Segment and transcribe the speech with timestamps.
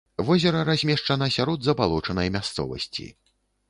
[0.29, 3.05] Возера размешчана сярод забалочанай мясцовасці.